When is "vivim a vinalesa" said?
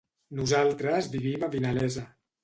1.15-2.07